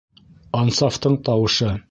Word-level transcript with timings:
Ансафтың 0.61 1.19
тауышы. 1.29 1.73